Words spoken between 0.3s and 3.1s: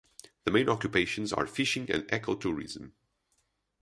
The main occupations are fishing and ecotourism.